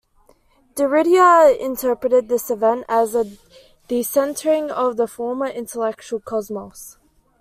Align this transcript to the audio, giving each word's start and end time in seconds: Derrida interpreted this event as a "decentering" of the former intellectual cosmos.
Derrida 0.73 1.51
interpreted 1.59 2.27
this 2.27 2.49
event 2.49 2.85
as 2.89 3.13
a 3.13 3.37
"decentering" 3.87 4.71
of 4.71 4.97
the 4.97 5.05
former 5.05 5.45
intellectual 5.45 6.19
cosmos. 6.19 6.97